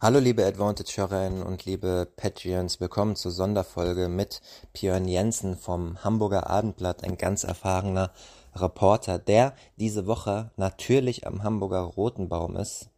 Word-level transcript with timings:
Hallo 0.00 0.20
liebe 0.20 0.46
Advantage-Hörerinnen 0.46 1.42
und 1.42 1.64
liebe 1.64 2.06
Patreons, 2.14 2.78
willkommen 2.78 3.16
zur 3.16 3.32
Sonderfolge 3.32 4.08
mit 4.08 4.40
Björn 4.72 5.08
Jensen 5.08 5.56
vom 5.56 6.04
Hamburger 6.04 6.48
Abendblatt, 6.48 7.02
ein 7.02 7.18
ganz 7.18 7.42
erfahrener 7.42 8.12
Reporter, 8.54 9.18
der 9.18 9.56
diese 9.76 10.06
Woche 10.06 10.52
natürlich 10.56 11.26
am 11.26 11.42
Hamburger 11.42 11.80
Rotenbaum 11.80 12.54
ist, 12.54 12.90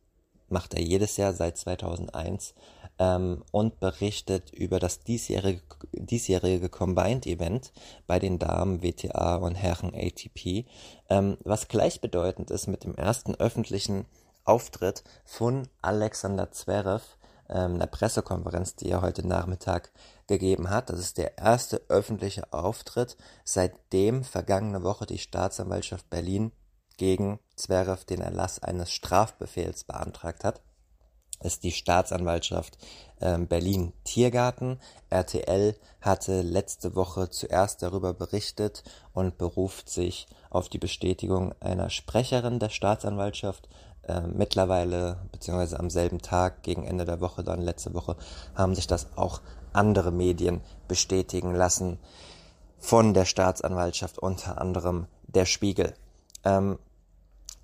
macht 0.50 0.74
er 0.74 0.82
jedes 0.82 1.16
Jahr 1.16 1.32
seit 1.32 1.56
2001 1.56 2.52
ähm, 2.98 3.44
und 3.50 3.80
berichtet 3.80 4.52
über 4.52 4.78
das 4.78 5.00
diesjährige, 5.00 5.62
diesjährige 5.92 6.68
Combined 6.68 7.26
Event 7.26 7.72
bei 8.06 8.18
den 8.18 8.38
Damen 8.38 8.82
WTA 8.82 9.36
und 9.36 9.54
Herren 9.54 9.94
ATP, 9.94 10.66
ähm, 11.08 11.38
was 11.44 11.68
gleichbedeutend 11.68 12.50
ist 12.50 12.66
mit 12.66 12.84
dem 12.84 12.94
ersten 12.94 13.36
öffentlichen 13.36 14.04
Auftritt 14.44 15.04
von 15.24 15.68
Alexander 15.82 16.50
Zverev, 16.50 17.16
ähm, 17.48 17.78
der 17.78 17.86
Pressekonferenz, 17.86 18.76
die 18.76 18.90
er 18.90 19.02
heute 19.02 19.26
Nachmittag 19.26 19.90
gegeben 20.26 20.70
hat. 20.70 20.90
Das 20.90 21.00
ist 21.00 21.18
der 21.18 21.38
erste 21.38 21.82
öffentliche 21.88 22.52
Auftritt, 22.52 23.16
seitdem 23.44 24.24
vergangene 24.24 24.82
Woche 24.82 25.06
die 25.06 25.18
Staatsanwaltschaft 25.18 26.08
Berlin 26.10 26.52
gegen 26.96 27.38
Zverev 27.56 28.04
den 28.04 28.20
Erlass 28.20 28.62
eines 28.62 28.90
Strafbefehls 28.92 29.84
beantragt 29.84 30.44
hat 30.44 30.60
ist 31.42 31.64
die 31.64 31.72
Staatsanwaltschaft 31.72 32.78
ähm, 33.20 33.46
Berlin 33.46 33.92
Tiergarten. 34.04 34.78
RTL 35.08 35.74
hatte 36.00 36.42
letzte 36.42 36.94
Woche 36.94 37.30
zuerst 37.30 37.82
darüber 37.82 38.12
berichtet 38.12 38.84
und 39.12 39.38
beruft 39.38 39.88
sich 39.88 40.26
auf 40.50 40.68
die 40.68 40.78
Bestätigung 40.78 41.54
einer 41.60 41.90
Sprecherin 41.90 42.58
der 42.58 42.68
Staatsanwaltschaft, 42.68 43.68
äh, 44.06 44.20
mittlerweile, 44.22 45.18
beziehungsweise 45.32 45.78
am 45.78 45.90
selben 45.90 46.20
Tag, 46.20 46.62
gegen 46.62 46.84
Ende 46.84 47.04
der 47.04 47.20
Woche, 47.20 47.44
dann 47.44 47.60
letzte 47.60 47.94
Woche, 47.94 48.16
haben 48.54 48.74
sich 48.74 48.86
das 48.86 49.16
auch 49.16 49.40
andere 49.72 50.10
Medien 50.10 50.60
bestätigen 50.88 51.54
lassen 51.54 51.98
von 52.78 53.14
der 53.14 53.24
Staatsanwaltschaft, 53.24 54.18
unter 54.18 54.60
anderem 54.60 55.06
der 55.26 55.44
Spiegel. 55.44 55.94
Ähm, 56.44 56.78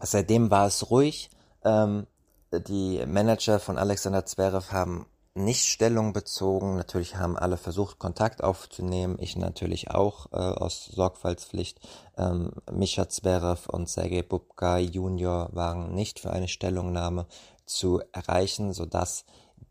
seitdem 0.01 0.51
war 0.51 0.67
es 0.67 0.91
ruhig. 0.91 1.31
Ähm, 1.65 2.07
die 2.53 3.05
Manager 3.07 3.59
von 3.59 3.79
Alexander 3.79 4.25
Zverev 4.25 4.73
haben 4.73 5.07
nicht 5.37 5.67
Stellung 5.67 6.13
bezogen. 6.13 6.77
Natürlich 6.77 7.17
haben 7.17 7.37
alle 7.37 7.57
versucht, 7.57 7.99
Kontakt 7.99 8.43
aufzunehmen. 8.43 9.17
Ich 9.21 9.37
natürlich 9.37 9.91
auch 9.91 10.33
äh, 10.33 10.37
aus 10.37 10.87
Sorgfaltspflicht. 10.87 11.81
Ähm, 12.17 12.53
Mischa 12.71 13.09
Zverev 13.09 13.69
und 13.69 13.89
Sergei 13.89 14.23
Bubka 14.23 14.79
Junior 14.79 15.51
waren 15.53 15.95
nicht 15.95 16.21
für 16.21 16.31
eine 16.31 16.49
Stellungnahme 16.49 17.27
zu 17.67 18.01
erreichen, 18.13 18.73
sodass 18.73 19.25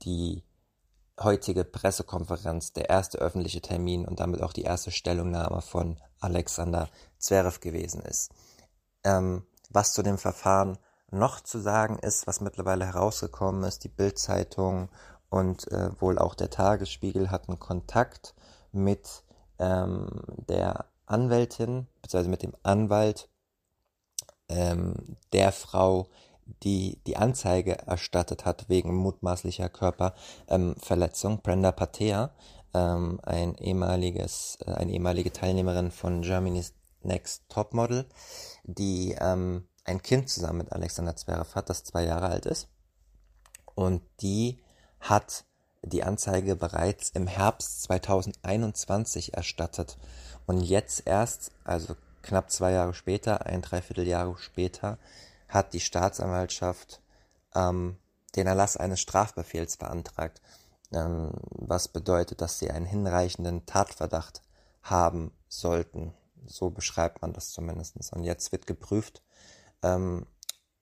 die 0.03 0.43
heutige 1.19 1.63
Pressekonferenz 1.63 2.73
der 2.73 2.89
erste 2.89 3.17
öffentliche 3.17 3.61
Termin 3.61 4.05
und 4.05 4.19
damit 4.19 4.41
auch 4.41 4.53
die 4.53 4.63
erste 4.63 4.91
Stellungnahme 4.91 5.61
von 5.61 5.97
Alexander 6.19 6.89
Zverev 7.17 7.59
gewesen 7.59 8.01
ist. 8.01 8.31
Ähm, 9.03 9.43
was 9.69 9.93
zu 9.93 10.03
dem 10.03 10.17
Verfahren 10.17 10.77
noch 11.11 11.39
zu 11.41 11.59
sagen 11.59 11.97
ist, 11.99 12.27
was 12.27 12.41
mittlerweile 12.41 12.85
herausgekommen 12.85 13.63
ist, 13.63 13.83
die 13.83 13.89
Bildzeitung 13.89 14.89
und 15.29 15.71
äh, 15.71 15.89
wohl 15.99 16.17
auch 16.19 16.35
der 16.35 16.49
Tagesspiegel 16.49 17.31
hatten 17.31 17.59
Kontakt 17.59 18.33
mit 18.71 19.23
ähm, 19.59 20.07
der 20.49 20.85
Anwältin, 21.05 21.87
beziehungsweise 22.01 22.29
mit 22.29 22.43
dem 22.43 22.55
Anwalt 22.63 23.29
ähm, 24.49 25.17
der 25.33 25.51
Frau, 25.51 26.07
die 26.63 27.01
die 27.07 27.17
Anzeige 27.17 27.77
erstattet 27.87 28.45
hat 28.45 28.69
wegen 28.69 28.93
mutmaßlicher 28.95 29.69
Körperverletzung, 29.69 31.33
ähm, 31.33 31.39
Brenda 31.41 31.71
Patea, 31.71 32.31
ähm, 32.73 33.19
ein 33.23 33.55
ehemaliges, 33.55 34.57
äh, 34.65 34.71
eine 34.71 34.91
ehemalige 34.91 35.31
Teilnehmerin 35.31 35.91
von 35.91 36.21
Germany's 36.21 36.73
Next 37.01 37.43
Topmodel, 37.49 38.05
die 38.63 39.15
ähm, 39.19 39.67
ein 39.85 40.01
Kind 40.01 40.29
zusammen 40.29 40.59
mit 40.59 40.71
Alexander 40.71 41.15
Zverev 41.15 41.55
hat, 41.55 41.69
das 41.69 41.83
zwei 41.83 42.03
Jahre 42.03 42.27
alt 42.27 42.45
ist. 42.45 42.67
Und 43.75 44.01
die 44.21 44.59
hat 44.99 45.45
die 45.81 46.03
Anzeige 46.03 46.55
bereits 46.55 47.09
im 47.11 47.27
Herbst 47.27 47.83
2021 47.83 49.33
erstattet. 49.35 49.97
Und 50.45 50.61
jetzt 50.61 51.03
erst, 51.05 51.51
also 51.63 51.95
knapp 52.21 52.51
zwei 52.51 52.71
Jahre 52.71 52.93
später, 52.93 53.45
ein 53.45 53.61
Dreivierteljahr 53.61 54.35
später, 54.37 54.97
hat 55.47 55.73
die 55.73 55.79
Staatsanwaltschaft 55.79 57.01
ähm, 57.53 57.97
den 58.35 58.47
Erlass 58.47 58.77
eines 58.77 58.99
Strafbefehls 58.99 59.77
beantragt, 59.77 60.41
ähm, 60.91 61.31
was 61.51 61.87
bedeutet, 61.87 62.41
dass 62.41 62.59
sie 62.59 62.71
einen 62.71 62.85
hinreichenden 62.85 63.65
Tatverdacht 63.65 64.41
haben 64.81 65.31
sollten. 65.47 66.13
So 66.45 66.69
beschreibt 66.69 67.21
man 67.21 67.33
das 67.33 67.51
zumindest. 67.51 67.95
Und 68.13 68.23
jetzt 68.23 68.51
wird 68.51 68.67
geprüft, 68.67 69.23
ähm, 69.81 70.27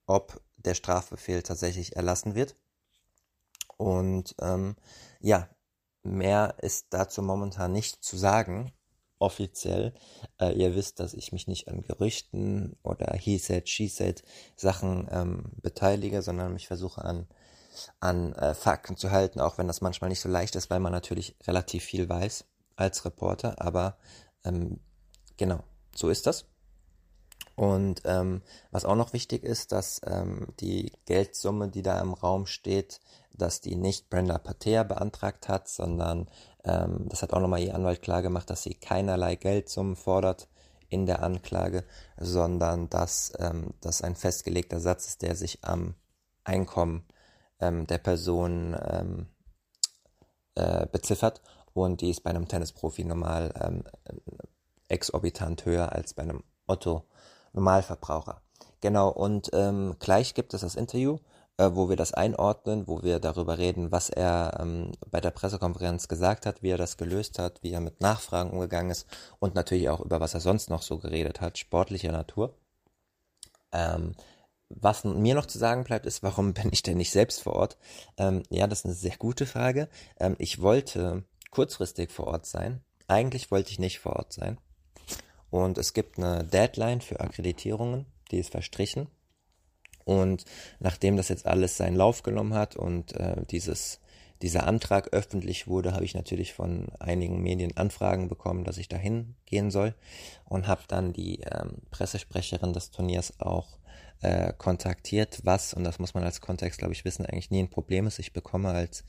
ob 0.06 0.41
der 0.57 0.73
Strafbefehl 0.73 1.44
tatsächlich 1.44 1.96
erlassen 1.96 2.35
wird. 2.35 2.56
Und 3.78 4.35
ähm, 4.41 4.75
ja, 5.19 5.50
mehr 6.03 6.56
ist 6.61 6.88
dazu 6.91 7.22
momentan 7.22 7.72
nicht 7.72 8.03
zu 8.03 8.17
sagen, 8.17 8.72
offiziell. 9.19 9.94
Äh, 10.39 10.53
ihr 10.53 10.75
wisst, 10.75 11.00
dass 11.00 11.13
ich 11.13 11.31
mich 11.31 11.47
nicht 11.47 11.69
an 11.69 11.81
Gerüchten 11.81 12.78
oder 12.84 13.16
he 13.17 13.38
said, 13.38 13.69
she 13.69 13.88
said 13.88 14.23
Sachen 14.56 15.07
ähm, 15.11 15.51
beteilige, 15.61 16.22
sondern 16.22 16.53
mich 16.53 16.67
versuche 16.67 17.03
an, 17.03 17.28
an 18.00 18.34
äh, 18.34 18.53
Fakten 18.53 18.97
zu 18.97 19.11
halten, 19.11 19.39
auch 19.39 19.57
wenn 19.57 19.67
das 19.67 19.81
manchmal 19.81 20.09
nicht 20.09 20.22
so 20.22 20.29
leicht 20.29 20.55
ist, 20.55 20.69
weil 20.69 20.81
man 20.81 20.91
natürlich 20.91 21.35
relativ 21.47 21.84
viel 21.84 22.09
weiß 22.09 22.45
als 22.75 23.05
Reporter. 23.05 23.61
Aber 23.61 23.97
ähm, 24.44 24.79
genau, 25.38 25.63
so 25.95 26.09
ist 26.09 26.28
das. 26.28 26.45
Und 27.55 28.01
ähm, 28.05 28.41
was 28.72 28.84
auch 28.84 28.95
noch 28.95 29.13
wichtig 29.13 29.44
ist, 29.44 29.72
dass 29.72 30.01
ähm, 30.05 30.47
die 30.59 30.91
Geldsumme, 31.05 31.69
die 31.69 31.84
da 31.84 32.01
im 32.01 32.13
Raum 32.13 32.47
steht, 32.47 33.00
dass 33.33 33.61
die 33.61 33.75
nicht 33.75 34.09
Brenda 34.09 34.38
Patea 34.38 34.83
beantragt 34.83 35.49
hat, 35.49 35.67
sondern 35.67 36.29
ähm, 36.63 37.07
das 37.09 37.21
hat 37.21 37.33
auch 37.33 37.39
nochmal 37.39 37.61
ihr 37.61 37.75
Anwalt 37.75 38.01
klar 38.01 38.21
gemacht, 38.21 38.49
dass 38.49 38.63
sie 38.63 38.75
keinerlei 38.75 39.35
Geldsummen 39.35 39.95
fordert 39.95 40.47
in 40.89 41.05
der 41.05 41.23
Anklage, 41.23 41.83
sondern 42.17 42.89
dass 42.89 43.33
ähm, 43.39 43.73
das 43.81 44.01
ein 44.01 44.16
festgelegter 44.16 44.79
Satz 44.79 45.07
ist, 45.07 45.22
der 45.23 45.35
sich 45.35 45.63
am 45.63 45.95
Einkommen 46.43 47.05
ähm, 47.59 47.88
der 47.88 47.97
Person 47.97 48.75
ähm, 48.88 49.27
äh, 50.55 50.85
beziffert 50.88 51.41
und 51.73 52.01
die 52.01 52.11
ist 52.11 52.23
bei 52.23 52.29
einem 52.29 52.47
Tennisprofi 52.47 53.03
normal 53.03 53.51
ähm, 53.59 53.83
exorbitant 54.88 55.66
höher 55.66 55.91
als 55.91 56.13
bei 56.13 56.23
einem 56.23 56.43
Otto 56.67 57.03
Normalverbraucher. 57.53 58.41
Genau, 58.81 59.09
und 59.09 59.49
ähm, 59.53 59.95
gleich 59.99 60.33
gibt 60.33 60.53
es 60.53 60.61
das 60.61 60.75
Interview, 60.75 61.17
äh, 61.58 61.69
wo 61.74 61.90
wir 61.90 61.96
das 61.96 62.14
einordnen, 62.14 62.88
wo 62.88 63.03
wir 63.03 63.19
darüber 63.19 63.58
reden, 63.58 63.91
was 63.91 64.09
er 64.09 64.58
ähm, 64.59 64.91
bei 65.09 65.22
der 65.22 65.31
Pressekonferenz 65.31 66.08
gesagt 66.08 66.46
hat, 66.46 66.64
wie 66.64 66.69
er 66.69 66.78
das 66.78 66.97
gelöst 66.97 67.40
hat, 67.40 67.62
wie 67.62 67.72
er 67.72 67.81
mit 67.81 68.02
Nachfragen 68.02 68.52
umgegangen 68.52 68.91
ist 68.91 69.08
und 69.40 69.56
natürlich 69.56 69.90
auch 69.90 70.02
über 70.02 70.19
was 70.19 70.34
er 70.34 70.40
sonst 70.40 70.69
noch 70.69 70.81
so 70.81 70.97
geredet 70.97 71.41
hat, 71.41 71.58
sportlicher 71.58 72.11
Natur. 72.11 72.55
Ähm, 73.72 74.16
was 74.70 75.03
mir 75.03 75.35
noch 75.35 75.46
zu 75.46 75.59
sagen 75.59 75.84
bleibt, 75.84 76.05
ist, 76.05 76.23
warum 76.23 76.53
bin 76.53 76.70
ich 76.72 76.82
denn 76.82 76.97
nicht 76.97 77.11
selbst 77.11 77.44
vor 77.44 77.53
Ort? 77.53 77.78
Ähm, 78.17 78.44
ja, 78.49 78.67
das 78.67 78.79
ist 78.79 78.85
eine 78.85 78.94
sehr 78.96 79.17
gute 79.17 79.46
Frage. 79.46 79.90
Ähm, 80.20 80.35
ich 80.40 80.61
wollte 80.61 81.23
kurzfristig 81.52 82.11
vor 82.11 82.28
Ort 82.28 82.46
sein. 82.46 82.84
Eigentlich 83.08 83.52
wollte 83.52 83.72
ich 83.72 83.79
nicht 83.79 83.99
vor 83.99 84.16
Ort 84.16 84.34
sein. 84.34 84.58
Und 85.52 85.78
es 85.78 85.94
gibt 85.94 86.17
eine 86.17 86.44
Deadline 86.44 87.02
für 87.02 87.20
Akkreditierungen, 87.20 88.08
die 88.32 88.40
ist 88.40 88.49
verstrichen. 88.49 89.08
Und 90.05 90.46
nachdem 90.79 91.17
das 91.17 91.29
jetzt 91.29 91.46
alles 91.46 91.78
seinen 91.78 91.96
Lauf 91.96 92.23
genommen 92.23 92.53
hat 92.53 92.76
und 92.76 93.14
äh, 93.16 93.44
dieses, 93.50 94.00
dieser 94.41 94.67
Antrag 94.67 95.14
öffentlich 95.14 95.67
wurde, 95.67 95.94
habe 95.94 96.05
ich 96.05 96.16
natürlich 96.16 96.53
von 96.53 96.88
einigen 97.00 97.41
Medien 97.41 97.78
Anfragen 97.78 98.28
bekommen, 98.28 98.64
dass 98.64 98.78
ich 98.78 98.90
dahin 98.90 99.35
gehen 99.46 99.72
soll 99.72 99.94
und 100.46 100.67
habe 100.67 100.82
dann 100.88 101.14
die 101.14 101.40
ähm, 101.41 101.78
Pressesprecherin 101.91 102.73
des 102.73 102.91
Turniers 102.91 103.40
auch 103.40 103.79
äh, 104.22 104.53
kontaktiert, 104.58 105.41
was, 105.44 105.73
und 105.73 105.84
das 105.84 106.00
muss 106.00 106.14
man 106.14 106.23
als 106.23 106.41
Kontext, 106.41 106.79
glaube 106.79 106.94
ich, 106.94 107.06
wissen, 107.06 107.26
eigentlich 107.26 107.52
nie 107.52 107.61
ein 107.61 107.70
Problem 107.70 108.08
ist. 108.08 108.20
Ich 108.20 108.34
bekomme 108.34 108.70
als 108.70 109.03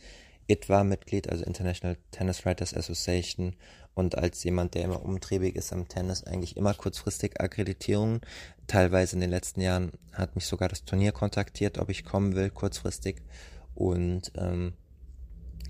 ITWA-Mitglied, 0.49 1.29
also 1.29 1.45
International 1.45 1.97
Tennis 2.11 2.45
Writers 2.45 2.75
Association 2.75 3.57
und 3.95 4.19
als 4.19 4.43
jemand, 4.45 4.75
der 4.75 4.85
immer 4.85 5.03
umtriebig 5.03 5.55
ist 5.57 5.73
am 5.73 5.89
Tennis, 5.89 6.25
eigentlich 6.25 6.57
immer 6.57 6.75
kurzfristig 6.75 7.41
Akkreditierungen. 7.41 8.21
Teilweise 8.67 9.15
in 9.15 9.21
den 9.21 9.31
letzten 9.31 9.61
Jahren 9.61 9.93
hat 10.13 10.35
mich 10.35 10.47
sogar 10.47 10.69
das 10.69 10.85
Turnier 10.85 11.13
kontaktiert, 11.13 11.79
ob 11.79 11.91
ich 11.91 12.05
kommen 12.05 12.35
will, 12.35 12.51
kurzfristig. 12.51 13.23
Und 13.75 14.33
ähm, 14.37 14.75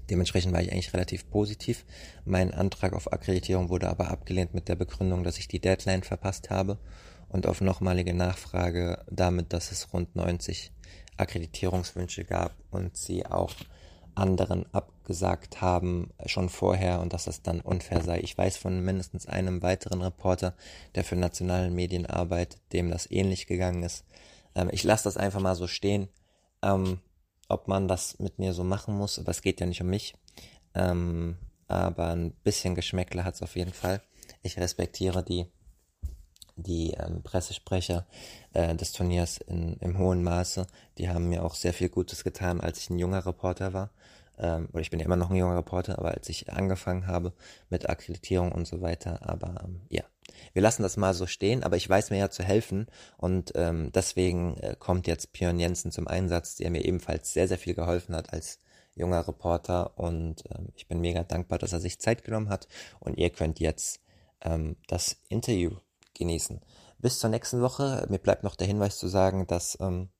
dementsprechend 0.09 0.53
war 0.53 0.63
ich 0.63 0.73
eigentlich 0.73 0.95
relativ 0.95 1.29
positiv. 1.29 1.85
Mein 2.25 2.53
Antrag 2.53 2.95
auf 2.95 3.13
Akkreditierung 3.13 3.69
wurde 3.69 3.89
aber 3.89 4.11
abgelehnt 4.11 4.55
mit 4.55 4.69
der 4.69 4.77
Begründung, 4.77 5.23
dass 5.23 5.39
ich 5.39 5.49
die 5.49 5.61
Deadline 5.61 6.03
verpasst 6.03 6.51
habe 6.51 6.79
und 7.29 7.47
auf 7.47 7.61
nochmalige 7.61 8.15
Nachfrage 8.15 9.05
damit, 9.11 9.53
dass 9.53 9.71
es 9.71 9.93
rund 9.93 10.17
90 10.17 10.73
Akkreditierungswünsche 11.17 12.25
gab 12.25 12.55
und 12.71 12.97
sie 12.97 13.27
auch 13.27 13.55
anderen 14.15 14.67
abgesagt 14.73 15.61
haben 15.61 16.11
schon 16.27 16.49
vorher 16.49 17.01
und 17.01 17.13
dass 17.13 17.25
das 17.25 17.43
dann 17.43 17.61
unfair 17.61 18.03
sei. 18.03 18.21
Ich 18.21 18.37
weiß 18.37 18.57
von 18.57 18.81
mindestens 18.81 19.27
einem 19.27 19.63
weiteren 19.63 20.03
Reporter, 20.03 20.55
der 20.95 21.05
für 21.05 21.17
nationalen 21.17 21.75
Medien 21.75 22.07
arbeitet, 22.07 22.61
dem 22.73 22.91
das 22.91 23.11
ähnlich 23.11 23.47
gegangen 23.47 23.83
ist. 23.83 24.05
Ähm, 24.55 24.69
ich 24.73 24.85
lasse 24.85 25.05
das 25.05 25.17
einfach 25.17 25.41
mal 25.41 25.55
so 25.55 25.67
stehen. 25.67 26.09
Ähm, 26.63 27.01
ob 27.49 27.69
man 27.69 27.89
das 27.89 28.19
mit 28.19 28.39
mir 28.39 28.55
so 28.55 28.65
machen 28.65 28.97
muss, 28.97 29.19
aber 29.19 29.31
es 29.31 29.43
geht 29.43 29.61
ja 29.61 29.67
nicht 29.67 29.83
um 29.83 29.89
mich. 29.89 30.15
Ähm, 30.75 31.37
aber 31.69 32.09
ein 32.09 32.33
bisschen 32.43 32.75
Geschmäckle 32.75 33.25
hat 33.25 33.35
es 33.35 33.43
auf 33.43 33.57
jeden 33.57 33.73
Fall. 33.73 34.03
Ich 34.43 34.59
respektiere 34.59 35.23
die, 35.23 35.47
die 36.57 36.93
ähm, 36.93 37.23
Pressesprecher 37.23 38.07
äh, 38.53 38.75
des 38.75 38.93
Turniers 38.93 39.39
in, 39.39 39.77
im 39.81 39.99
hohen 39.99 40.23
Maße. 40.23 40.67
Die 40.99 41.09
haben 41.09 41.29
mir 41.29 41.45
auch 41.45 41.55
sehr 41.55 41.73
viel 41.73 41.89
Gutes 41.89 42.25
getan, 42.25 42.61
als 42.61 42.79
ich 42.79 42.91
ein 42.91 42.99
junger 42.99 43.25
Reporter 43.27 43.73
war. 43.73 43.91
Ähm, 44.39 44.69
oder 44.73 44.81
ich 44.81 44.91
bin 44.91 45.01
ja 45.01 45.07
immer 45.07 45.17
noch 45.17 45.31
ein 45.31 45.37
junger 45.37 45.57
Reporter, 45.57 45.99
aber 45.99 46.13
als 46.13 46.29
ich 46.29 46.53
angefangen 46.53 47.07
habe 47.07 47.33
mit 47.71 47.89
Akkreditierung 47.89 48.53
und 48.53 48.67
so 48.67 48.81
weiter. 48.81 49.21
Aber 49.23 49.63
ähm, 49.65 49.83
ja, 49.89 50.03
wir 50.53 50.63
lassen 50.63 50.83
das 50.83 50.97
mal 50.97 51.15
so 51.15 51.27
stehen, 51.27 51.63
aber 51.63 51.77
ich 51.77 51.89
weiß 51.89 52.11
mir 52.11 52.19
ja 52.19 52.31
zu 52.31 52.43
helfen 52.43 52.87
und 53.17 53.53
ähm, 53.55 53.91
deswegen 53.93 54.57
äh, 54.59 54.77
kommt 54.79 55.07
jetzt 55.07 55.33
Björn 55.33 55.61
Jensen 55.61 55.93
zum 55.93 56.09
Einsatz, 56.09 56.57
der 56.57 56.71
mir 56.71 56.85
ebenfalls 56.85 57.33
sehr, 57.33 57.49
sehr 57.49 57.59
viel 57.59 57.75
geholfen 57.75 58.15
hat 58.15 58.33
als 58.33 58.59
junger 58.95 59.27
Reporter 59.27 59.99
und 59.99 60.45
ähm, 60.51 60.69
ich 60.77 60.87
bin 60.89 61.01
mega 61.01 61.23
dankbar, 61.25 61.59
dass 61.59 61.73
er 61.73 61.81
sich 61.81 61.99
Zeit 61.99 62.25
genommen 62.25 62.49
hat 62.49 62.69
und 63.01 63.19
ihr 63.19 63.31
könnt 63.31 63.61
jetzt 63.61 64.01
ähm, 64.41 64.77
das 64.87 65.17
Interview 65.29 65.73
genießen. 66.15 66.61
Bis 66.99 67.19
zur 67.19 67.31
nächsten 67.31 67.61
Woche. 67.61 68.07
Mir 68.09 68.19
bleibt 68.19 68.45
noch 68.45 68.57
der 68.57 68.67
Hinweis 68.67 68.99
zu 68.99 69.09
sagen, 69.09 69.47
dass 69.47 69.79
ähm, 69.81 70.11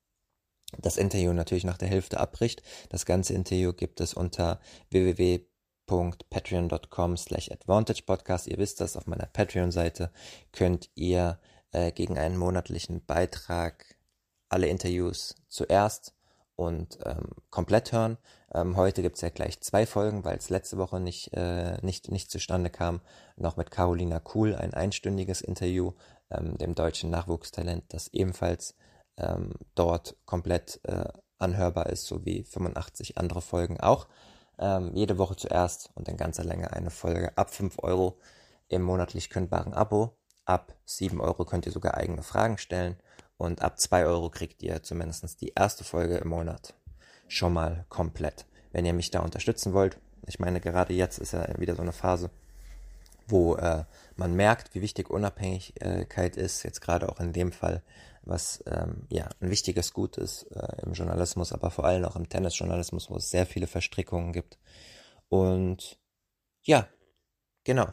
das 0.79 0.97
Interview 0.97 1.33
natürlich 1.33 1.63
nach 1.63 1.77
der 1.77 1.87
Hälfte 1.87 2.19
abbricht. 2.19 2.61
Das 2.89 3.05
ganze 3.05 3.33
Interview 3.33 3.73
gibt 3.73 4.01
es 4.01 4.13
unter 4.13 4.59
www 4.89 5.45
patreon.com 5.87 7.17
slash 7.17 7.51
advantagepodcast. 7.51 8.47
Ihr 8.47 8.57
wisst 8.57 8.81
das, 8.81 8.97
auf 8.97 9.05
meiner 9.05 9.27
Patreon-Seite 9.27 10.11
könnt 10.51 10.89
ihr 10.95 11.39
äh, 11.71 11.91
gegen 11.91 12.17
einen 12.17 12.37
monatlichen 12.37 13.05
Beitrag 13.05 13.95
alle 14.49 14.67
Interviews 14.67 15.35
zuerst 15.47 16.14
und 16.55 16.99
ähm, 17.05 17.29
komplett 17.49 17.91
hören. 17.91 18.17
Ähm, 18.53 18.77
heute 18.77 19.01
gibt 19.01 19.15
es 19.15 19.21
ja 19.21 19.29
gleich 19.29 19.61
zwei 19.61 19.85
Folgen, 19.85 20.23
weil 20.23 20.37
es 20.37 20.49
letzte 20.49 20.77
Woche 20.77 20.99
nicht, 20.99 21.33
äh, 21.33 21.77
nicht, 21.81 22.11
nicht 22.11 22.31
zustande 22.31 22.69
kam. 22.69 23.01
Noch 23.35 23.57
mit 23.57 23.71
Carolina 23.71 24.19
Kuhl 24.19 24.55
ein 24.55 24.73
einstündiges 24.73 25.41
Interview, 25.41 25.93
ähm, 26.29 26.57
dem 26.57 26.75
deutschen 26.75 27.09
Nachwuchstalent, 27.09 27.83
das 27.89 28.07
ebenfalls 28.09 28.75
ähm, 29.17 29.53
dort 29.75 30.15
komplett 30.25 30.79
äh, 30.83 31.05
anhörbar 31.37 31.87
ist, 31.87 32.05
so 32.05 32.25
wie 32.25 32.43
85 32.43 33.17
andere 33.17 33.41
Folgen 33.41 33.79
auch. 33.79 34.07
Ähm, 34.57 34.91
jede 34.95 35.17
Woche 35.17 35.35
zuerst 35.35 35.91
und 35.95 36.07
in 36.07 36.15
ganzer 36.15 36.45
Länge 36.45 36.71
eine 36.71 36.91
Folge 36.91 37.37
ab 37.37 37.49
5 37.53 37.79
Euro 37.79 38.19
im 38.69 38.81
monatlich 38.83 39.29
kündbaren 39.29 39.73
Abo. 39.73 40.17
Ab 40.45 40.73
7 40.85 41.19
Euro 41.19 41.43
könnt 41.43 41.65
ihr 41.65 41.71
sogar 41.71 41.95
eigene 41.95 42.23
Fragen 42.23 42.57
stellen 42.57 42.97
und 43.37 43.61
ab 43.61 43.79
2 43.79 44.05
Euro 44.05 44.29
kriegt 44.29 44.63
ihr 44.63 44.83
zumindest 44.83 45.41
die 45.41 45.53
erste 45.55 45.83
Folge 45.83 46.17
im 46.17 46.29
Monat 46.29 46.75
schon 47.27 47.53
mal 47.53 47.85
komplett. 47.89 48.45
Wenn 48.71 48.85
ihr 48.85 48.93
mich 48.93 49.11
da 49.11 49.19
unterstützen 49.19 49.73
wollt, 49.73 49.97
ich 50.27 50.39
meine, 50.39 50.59
gerade 50.59 50.93
jetzt 50.93 51.17
ist 51.19 51.33
ja 51.33 51.47
wieder 51.59 51.75
so 51.75 51.81
eine 51.81 51.93
Phase, 51.93 52.29
wo 53.27 53.55
äh, 53.55 53.85
man 54.15 54.35
merkt, 54.35 54.73
wie 54.75 54.81
wichtig 54.81 55.09
Unabhängigkeit 55.09 56.37
ist, 56.37 56.63
jetzt 56.63 56.81
gerade 56.81 57.09
auch 57.09 57.19
in 57.19 57.33
dem 57.33 57.51
Fall 57.51 57.81
was 58.25 58.63
ähm, 58.65 59.05
ja 59.09 59.29
ein 59.39 59.49
wichtiges 59.49 59.93
Gut 59.93 60.17
ist 60.17 60.43
äh, 60.51 60.81
im 60.83 60.93
Journalismus, 60.93 61.53
aber 61.53 61.71
vor 61.71 61.85
allem 61.85 62.05
auch 62.05 62.15
im 62.15 62.27
Tennisjournalismus, 62.27 63.09
wo 63.09 63.15
es 63.17 63.29
sehr 63.29 63.45
viele 63.45 63.67
Verstrickungen 63.67 64.33
gibt. 64.33 64.57
Und 65.29 65.99
ja, 66.63 66.87
genau. 67.63 67.87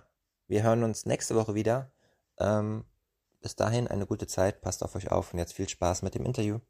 Wir 0.48 0.62
hören 0.62 0.82
uns 0.82 1.06
nächste 1.06 1.34
Woche 1.34 1.54
wieder. 1.54 1.92
Ähm, 2.38 2.84
bis 3.42 3.56
dahin 3.56 3.88
eine 3.88 4.06
gute 4.06 4.26
Zeit, 4.26 4.62
passt 4.62 4.82
auf 4.82 4.94
euch 4.94 5.10
auf 5.10 5.32
und 5.32 5.38
jetzt 5.38 5.52
viel 5.52 5.68
Spaß 5.68 6.02
mit 6.02 6.14
dem 6.14 6.24
Interview. 6.24 6.60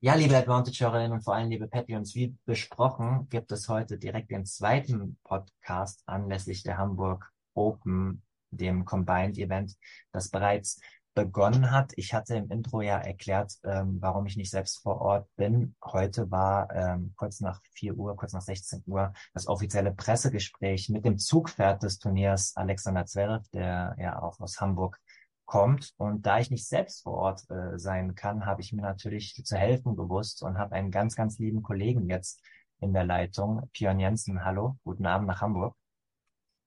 Ja, 0.00 0.14
liebe 0.14 0.36
Advantage-Hörerinnen 0.36 1.12
und 1.12 1.22
vor 1.22 1.34
allem 1.34 1.50
liebe 1.50 1.66
Patreons, 1.66 2.14
wie 2.14 2.36
besprochen, 2.44 3.28
gibt 3.30 3.50
es 3.50 3.68
heute 3.68 3.98
direkt 3.98 4.30
den 4.30 4.46
zweiten 4.46 5.18
Podcast 5.24 6.02
anlässlich 6.06 6.62
der 6.62 6.78
Hamburg 6.78 7.32
Open, 7.54 8.22
dem 8.50 8.84
Combined 8.84 9.38
Event, 9.38 9.74
das 10.12 10.28
bereits 10.28 10.80
begonnen 11.24 11.72
hat. 11.72 11.92
Ich 11.96 12.14
hatte 12.14 12.36
im 12.36 12.48
Intro 12.48 12.80
ja 12.80 12.98
erklärt, 12.98 13.58
ähm, 13.64 13.98
warum 14.00 14.26
ich 14.26 14.36
nicht 14.36 14.50
selbst 14.50 14.80
vor 14.82 15.00
Ort 15.00 15.28
bin. 15.34 15.74
Heute 15.84 16.30
war 16.30 16.72
ähm, 16.72 17.12
kurz 17.16 17.40
nach 17.40 17.60
4 17.72 17.96
Uhr, 17.96 18.14
kurz 18.14 18.32
nach 18.32 18.42
16 18.42 18.84
Uhr 18.86 19.12
das 19.34 19.48
offizielle 19.48 19.92
Pressegespräch 19.92 20.88
mit 20.90 21.04
dem 21.04 21.18
Zugpferd 21.18 21.82
des 21.82 21.98
Turniers 21.98 22.56
Alexander 22.56 23.04
Zverev, 23.04 23.48
der 23.52 23.96
ja 23.98 24.22
auch 24.22 24.38
aus 24.38 24.60
Hamburg 24.60 25.00
kommt. 25.44 25.92
Und 25.96 26.24
da 26.24 26.38
ich 26.38 26.52
nicht 26.52 26.68
selbst 26.68 27.02
vor 27.02 27.14
Ort 27.14 27.50
äh, 27.50 27.76
sein 27.78 28.14
kann, 28.14 28.46
habe 28.46 28.60
ich 28.60 28.72
mir 28.72 28.82
natürlich 28.82 29.34
zu 29.44 29.56
helfen 29.56 29.96
gewusst 29.96 30.44
und 30.44 30.56
habe 30.56 30.76
einen 30.76 30.92
ganz, 30.92 31.16
ganz 31.16 31.40
lieben 31.40 31.64
Kollegen 31.64 32.08
jetzt 32.08 32.40
in 32.80 32.92
der 32.92 33.04
Leitung, 33.04 33.68
Pion 33.72 33.98
Jensen. 33.98 34.44
Hallo, 34.44 34.76
guten 34.84 35.06
Abend 35.06 35.26
nach 35.26 35.40
Hamburg. 35.40 35.74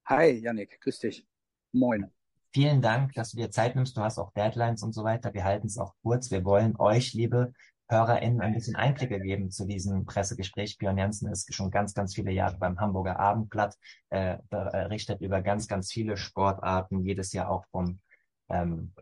Hi, 0.08 0.32
Yannick, 0.32 0.82
grüß 0.82 1.00
dich. 1.00 1.26
Moin. 1.72 2.12
Vielen 2.54 2.82
Dank, 2.82 3.14
dass 3.14 3.32
du 3.32 3.38
dir 3.38 3.50
Zeit 3.50 3.76
nimmst. 3.76 3.96
Du 3.96 4.02
hast 4.02 4.20
auch 4.20 4.34
Deadlines 4.34 4.84
und 4.84 4.94
so 4.94 5.04
weiter. 5.06 5.34
Wir 5.34 5.46
halten 5.46 5.68
es 5.68 5.78
auch 5.78 5.94
kurz. 6.04 6.32
Wir 6.32 6.44
wollen 6.44 6.76
euch, 6.78 7.14
liebe 7.14 7.54
HörerInnen, 7.88 8.42
ein 8.42 8.54
bisschen 8.54 8.76
Einblicke 8.76 9.20
geben 9.20 9.52
zu 9.52 9.66
diesem 9.66 10.06
Pressegespräch. 10.06 10.78
Björn 10.78 10.98
Jensen 10.98 11.30
ist 11.30 11.54
schon 11.54 11.72
ganz, 11.72 11.94
ganz 11.94 12.16
viele 12.16 12.32
Jahre 12.32 12.58
beim 12.58 12.80
Hamburger 12.80 13.20
Abendblatt, 13.20 13.78
äh, 14.10 14.38
berichtet 14.50 15.22
über 15.22 15.42
ganz, 15.42 15.68
ganz 15.68 15.92
viele 15.92 16.18
Sportarten, 16.18 17.06
jedes 17.06 17.34
Jahr 17.34 17.50
auch 17.50 17.66
vom 17.72 18.00
ähm, 18.50 18.94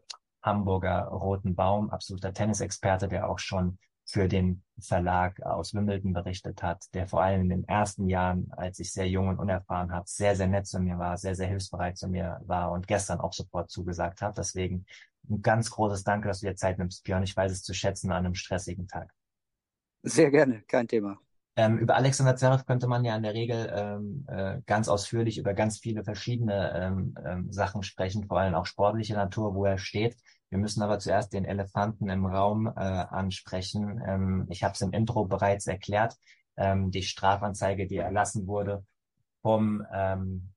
Hamburger 0.42 1.06
Roten 1.06 1.56
Baum, 1.56 1.90
absoluter 1.90 2.34
Tennisexperte, 2.34 3.08
der 3.08 3.30
auch 3.30 3.40
schon 3.40 3.78
für 4.10 4.28
den 4.28 4.64
Verlag 4.80 5.40
aus 5.44 5.76
Wimbledon 5.76 6.14
berichtet 6.14 6.64
hat, 6.64 6.84
der 6.96 7.08
vor 7.08 7.22
allem 7.22 7.42
in 7.42 7.50
den 7.50 7.64
ersten 7.68 8.08
Jahren, 8.08 8.52
als 8.54 8.80
ich 8.80 8.92
sehr 8.92 9.08
jung 9.08 9.28
und 9.28 9.38
unerfahren 9.38 9.92
habe, 9.92 10.06
sehr, 10.08 10.36
sehr 10.36 10.48
nett 10.48 10.66
zu 10.66 10.80
mir 10.80 10.98
war, 10.98 11.16
sehr, 11.18 11.36
sehr 11.36 11.48
hilfsbereit 11.48 11.96
zu 11.96 12.08
mir 12.08 12.42
war 12.46 12.72
und 12.72 12.88
gestern 12.88 13.20
auch 13.20 13.34
sofort 13.34 13.70
zugesagt 13.70 14.22
hat. 14.22 14.40
Deswegen 14.40 14.86
ein 15.30 15.44
ganz 15.44 15.70
großes 15.70 16.04
Danke, 16.04 16.28
dass 16.28 16.40
du 16.40 16.48
dir 16.48 16.56
Zeit 16.56 16.80
nimmst, 16.80 17.04
Björn. 17.04 17.22
Ich 17.22 17.38
weiß 17.38 17.52
es 17.52 17.62
zu 17.62 17.76
schätzen 17.76 18.12
an 18.12 18.26
einem 18.26 18.34
stressigen 18.34 18.88
Tag. 18.88 19.14
Sehr 20.02 20.32
gerne, 20.32 20.64
kein 20.64 20.88
Thema. 20.88 21.20
Ähm, 21.56 21.78
über 21.78 21.96
Alexander 21.96 22.36
Zverev 22.36 22.66
könnte 22.66 22.88
man 22.88 23.06
ja 23.06 23.16
in 23.16 23.22
der 23.24 23.36
Regel 23.36 23.72
ähm, 23.76 24.26
äh, 24.28 24.62
ganz 24.66 24.88
ausführlich 24.88 25.38
über 25.38 25.54
ganz 25.54 25.78
viele 25.78 26.04
verschiedene 26.04 26.74
ähm, 26.74 27.16
ähm, 27.24 27.52
Sachen 27.52 27.84
sprechen, 27.84 28.26
vor 28.26 28.40
allem 28.40 28.56
auch 28.56 28.66
sportliche 28.66 29.14
Natur, 29.14 29.54
wo 29.54 29.66
er 29.66 29.78
steht. 29.78 30.16
Wir 30.50 30.58
müssen 30.58 30.82
aber 30.82 31.00
zuerst 31.00 31.34
den 31.34 31.46
Elefanten 31.46 32.10
im 32.10 32.26
Raum 32.26 32.68
äh, 32.68 32.80
ansprechen. 32.80 34.02
Ähm, 34.06 34.48
ich 34.50 34.64
habe 34.64 34.74
es 34.74 34.82
im 34.82 34.92
Intro 34.92 35.26
bereits 35.26 35.68
erklärt. 35.68 36.16
Ähm, 36.58 36.92
die 36.92 37.04
Strafanzeige, 37.04 37.88
die 37.88 37.98
erlassen 37.98 38.48
wurde 38.48 38.84
vom, 39.42 39.86
ähm, 39.94 40.50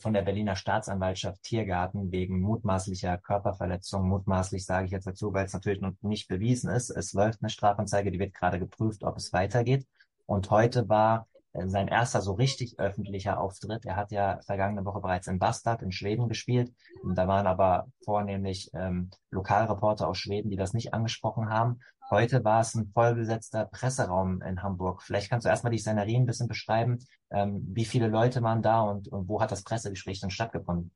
von 0.00 0.12
der 0.12 0.22
Berliner 0.22 0.56
Staatsanwaltschaft 0.56 1.42
Tiergarten 1.42 2.10
wegen 2.12 2.40
mutmaßlicher 2.40 3.18
Körperverletzung. 3.18 4.08
Mutmaßlich 4.08 4.64
sage 4.64 4.86
ich 4.86 4.92
jetzt 4.92 5.06
dazu, 5.06 5.32
weil 5.32 5.46
es 5.46 5.52
natürlich 5.52 5.80
noch 5.80 5.92
nicht 6.00 6.28
bewiesen 6.28 6.70
ist. 6.70 6.90
Es 6.90 7.12
läuft 7.12 7.42
eine 7.42 7.50
Strafanzeige, 7.50 8.10
die 8.10 8.18
wird 8.18 8.34
gerade 8.34 8.58
geprüft, 8.58 9.02
ob 9.04 9.16
es 9.16 9.32
weitergeht. 9.32 9.86
Und 10.26 10.50
heute 10.50 10.88
war 10.88 11.26
sein 11.52 11.88
erster 11.88 12.20
so 12.20 12.32
richtig 12.32 12.78
öffentlicher 12.78 13.40
Auftritt. 13.40 13.84
Er 13.84 13.96
hat 13.96 14.12
ja 14.12 14.40
vergangene 14.46 14.84
Woche 14.84 15.00
bereits 15.00 15.26
in 15.26 15.38
Bastard 15.38 15.82
in 15.82 15.92
Schweden 15.92 16.28
gespielt. 16.28 16.72
Und 17.02 17.16
da 17.16 17.26
waren 17.26 17.46
aber 17.46 17.88
vornehmlich 18.04 18.70
ähm, 18.74 19.10
Lokalreporter 19.30 20.06
aus 20.06 20.18
Schweden, 20.18 20.50
die 20.50 20.56
das 20.56 20.74
nicht 20.74 20.94
angesprochen 20.94 21.48
haben. 21.48 21.80
Heute 22.10 22.44
war 22.44 22.60
es 22.60 22.74
ein 22.74 22.90
vollbesetzter 22.92 23.66
Presseraum 23.66 24.42
in 24.42 24.62
Hamburg. 24.62 25.02
Vielleicht 25.02 25.30
kannst 25.30 25.44
du 25.44 25.48
erstmal 25.48 25.72
die 25.72 25.78
Szenerie 25.78 26.16
ein 26.16 26.26
bisschen 26.26 26.48
beschreiben. 26.48 26.98
Ähm, 27.30 27.62
wie 27.68 27.84
viele 27.84 28.08
Leute 28.08 28.42
waren 28.42 28.62
da 28.62 28.82
und, 28.82 29.08
und 29.08 29.28
wo 29.28 29.40
hat 29.40 29.52
das 29.52 29.62
Pressegespräch 29.62 30.20
dann 30.20 30.30
stattgefunden? 30.30 30.90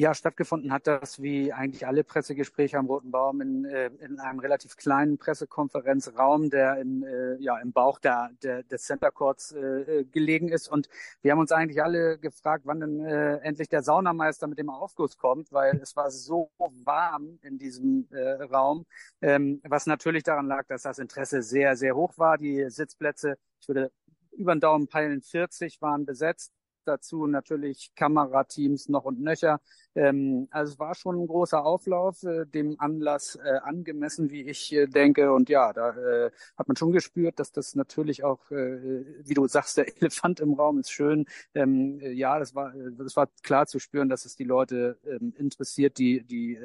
Ja, 0.00 0.14
stattgefunden 0.14 0.72
hat 0.72 0.86
das 0.86 1.20
wie 1.20 1.52
eigentlich 1.52 1.86
alle 1.86 2.04
Pressegespräche 2.04 2.78
am 2.78 2.86
Roten 2.86 3.10
Baum 3.10 3.42
in, 3.42 3.66
äh, 3.66 3.90
in 4.00 4.18
einem 4.18 4.38
relativ 4.38 4.78
kleinen 4.78 5.18
Pressekonferenzraum, 5.18 6.48
der 6.48 6.78
im, 6.80 7.04
äh, 7.04 7.34
ja, 7.36 7.58
im 7.58 7.72
Bauch 7.72 7.98
der, 7.98 8.30
der, 8.42 8.62
des 8.62 8.84
Center 8.84 9.10
Courts 9.10 9.52
äh, 9.52 10.06
gelegen 10.10 10.48
ist. 10.48 10.68
Und 10.68 10.88
wir 11.20 11.32
haben 11.32 11.38
uns 11.38 11.52
eigentlich 11.52 11.82
alle 11.82 12.16
gefragt, 12.18 12.62
wann 12.64 12.80
denn 12.80 13.04
äh, 13.04 13.40
endlich 13.40 13.68
der 13.68 13.82
Saunameister 13.82 14.46
mit 14.46 14.58
dem 14.58 14.70
Aufguss 14.70 15.18
kommt, 15.18 15.52
weil 15.52 15.76
es 15.82 15.94
war 15.96 16.10
so 16.10 16.50
warm 16.56 17.38
in 17.42 17.58
diesem 17.58 18.08
äh, 18.10 18.42
Raum, 18.44 18.86
ähm, 19.20 19.60
was 19.64 19.84
natürlich 19.84 20.22
daran 20.22 20.46
lag, 20.46 20.66
dass 20.66 20.80
das 20.80 20.98
Interesse 20.98 21.42
sehr, 21.42 21.76
sehr 21.76 21.94
hoch 21.94 22.16
war. 22.16 22.38
Die 22.38 22.70
Sitzplätze, 22.70 23.36
ich 23.60 23.68
würde 23.68 23.92
über 24.32 24.54
den 24.54 24.60
Daumen 24.60 24.88
peilen, 24.88 25.20
40 25.20 25.82
waren 25.82 26.06
besetzt 26.06 26.54
dazu 26.90 27.26
natürlich 27.26 27.92
Kamerateams 27.94 28.88
noch 28.88 29.04
und 29.04 29.20
nöcher. 29.20 29.60
Ähm, 29.94 30.48
also 30.50 30.72
es 30.72 30.78
war 30.78 30.94
schon 30.94 31.20
ein 31.20 31.26
großer 31.26 31.64
Auflauf, 31.64 32.22
äh, 32.24 32.46
dem 32.46 32.78
Anlass 32.78 33.36
äh, 33.36 33.58
angemessen, 33.62 34.30
wie 34.30 34.42
ich 34.42 34.72
äh, 34.72 34.86
denke. 34.86 35.32
Und 35.32 35.48
ja, 35.48 35.72
da 35.72 35.90
äh, 35.90 36.30
hat 36.56 36.68
man 36.68 36.76
schon 36.76 36.92
gespürt, 36.92 37.38
dass 37.38 37.52
das 37.52 37.74
natürlich 37.74 38.24
auch, 38.24 38.50
äh, 38.50 39.04
wie 39.24 39.34
du 39.34 39.46
sagst, 39.46 39.76
der 39.76 39.86
Elefant 40.02 40.40
im 40.40 40.54
Raum 40.54 40.78
ist 40.80 40.90
schön. 40.90 41.26
Ähm, 41.54 42.00
äh, 42.00 42.12
ja, 42.12 42.38
das 42.38 42.54
war, 42.54 42.72
das 42.98 43.16
war 43.16 43.28
klar 43.42 43.66
zu 43.66 43.78
spüren, 43.78 44.08
dass 44.08 44.24
es 44.24 44.36
die 44.36 44.44
Leute 44.44 44.98
ähm, 45.06 45.32
interessiert, 45.36 45.98
die, 45.98 46.22
die 46.24 46.58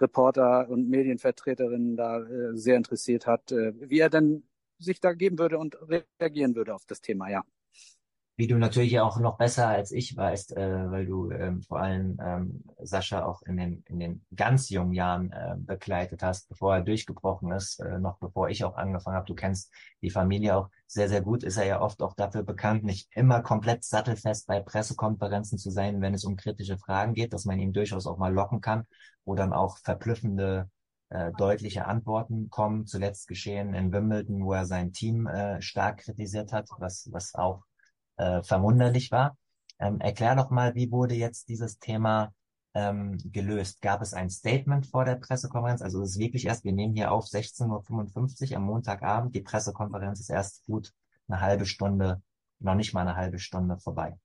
Reporter 0.00 0.68
und 0.68 0.88
Medienvertreterinnen 0.88 1.96
da 1.96 2.24
sehr 2.52 2.76
interessiert 2.76 3.26
hat, 3.26 3.50
wie 3.50 3.98
er 3.98 4.10
denn 4.10 4.44
sich 4.78 5.00
da 5.00 5.12
geben 5.12 5.38
würde 5.38 5.58
und 5.58 5.76
reagieren 6.20 6.54
würde 6.54 6.74
auf 6.74 6.84
das 6.86 7.00
Thema, 7.00 7.30
ja 7.30 7.44
wie 8.40 8.46
du 8.46 8.56
natürlich 8.56 8.98
auch 9.00 9.20
noch 9.20 9.36
besser 9.36 9.68
als 9.68 9.92
ich 9.92 10.16
weißt, 10.16 10.56
äh, 10.56 10.90
weil 10.90 11.04
du 11.04 11.30
ähm, 11.30 11.60
vor 11.60 11.78
allem 11.78 12.18
ähm, 12.24 12.64
Sascha 12.82 13.22
auch 13.22 13.42
in 13.42 13.58
den, 13.58 13.84
in 13.86 14.00
den 14.00 14.24
ganz 14.34 14.70
jungen 14.70 14.94
Jahren 14.94 15.30
äh, 15.30 15.56
begleitet 15.58 16.22
hast, 16.22 16.48
bevor 16.48 16.76
er 16.76 16.80
durchgebrochen 16.80 17.52
ist, 17.52 17.80
äh, 17.80 17.98
noch 17.98 18.16
bevor 18.16 18.48
ich 18.48 18.64
auch 18.64 18.78
angefangen 18.78 19.16
habe. 19.16 19.26
Du 19.26 19.34
kennst 19.34 19.70
die 20.00 20.08
Familie 20.08 20.56
auch 20.56 20.70
sehr, 20.86 21.10
sehr 21.10 21.20
gut, 21.20 21.44
ist 21.44 21.58
er 21.58 21.66
ja 21.66 21.82
oft 21.82 22.00
auch 22.00 22.14
dafür 22.14 22.42
bekannt, 22.42 22.82
nicht 22.82 23.10
immer 23.14 23.42
komplett 23.42 23.84
sattelfest 23.84 24.46
bei 24.46 24.60
Pressekonferenzen 24.60 25.58
zu 25.58 25.70
sein, 25.70 26.00
wenn 26.00 26.14
es 26.14 26.24
um 26.24 26.36
kritische 26.36 26.78
Fragen 26.78 27.12
geht, 27.12 27.34
dass 27.34 27.44
man 27.44 27.58
ihn 27.58 27.74
durchaus 27.74 28.06
auch 28.06 28.16
mal 28.16 28.32
locken 28.32 28.62
kann, 28.62 28.86
wo 29.26 29.34
dann 29.34 29.52
auch 29.52 29.76
verblüffende 29.76 30.70
äh, 31.10 31.30
deutliche 31.36 31.84
Antworten 31.84 32.48
kommen. 32.48 32.86
Zuletzt 32.86 33.28
geschehen 33.28 33.74
in 33.74 33.92
Wimbledon, 33.92 34.42
wo 34.46 34.54
er 34.54 34.64
sein 34.64 34.94
Team 34.94 35.26
äh, 35.26 35.60
stark 35.60 35.98
kritisiert 35.98 36.54
hat, 36.54 36.70
was, 36.78 37.06
was 37.12 37.34
auch 37.34 37.64
äh, 38.20 38.42
verwunderlich 38.42 39.10
war. 39.10 39.36
Ähm, 39.78 40.00
erklär 40.00 40.36
doch 40.36 40.50
mal, 40.50 40.74
wie 40.74 40.90
wurde 40.90 41.14
jetzt 41.14 41.48
dieses 41.48 41.78
Thema 41.78 42.34
ähm, 42.74 43.18
gelöst? 43.24 43.80
Gab 43.80 44.02
es 44.02 44.12
ein 44.12 44.28
Statement 44.28 44.86
vor 44.86 45.04
der 45.06 45.16
Pressekonferenz? 45.16 45.80
Also 45.80 46.02
es 46.02 46.10
ist 46.10 46.18
wirklich 46.18 46.46
erst, 46.46 46.64
wir 46.64 46.72
nehmen 46.72 46.94
hier 46.94 47.12
auf 47.12 47.24
16.55 47.24 48.50
Uhr 48.50 48.56
am 48.58 48.64
Montagabend. 48.64 49.34
Die 49.34 49.40
Pressekonferenz 49.40 50.20
ist 50.20 50.30
erst 50.30 50.64
gut 50.66 50.92
eine 51.28 51.40
halbe 51.40 51.64
Stunde, 51.64 52.22
noch 52.58 52.74
nicht 52.74 52.92
mal 52.92 53.02
eine 53.02 53.16
halbe 53.16 53.38
Stunde 53.38 53.78
vorbei. 53.78 54.18